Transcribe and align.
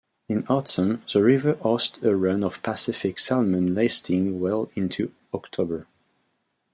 In 0.27 0.43
autumn, 0.49 1.03
the 1.13 1.21
river 1.21 1.53
hosts 1.61 1.99
a 2.01 2.15
run 2.15 2.43
of 2.43 2.63
pacific 2.63 3.19
salmon 3.19 3.75
lasting 3.75 4.39
well 4.39 4.71
into 4.75 5.11
October. 5.31 5.85